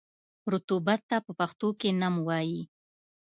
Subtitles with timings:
[0.53, 1.67] رطوبت ته په پښتو
[2.01, 2.61] نم وايي.